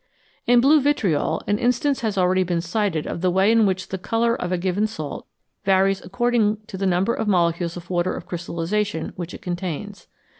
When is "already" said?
2.17-2.41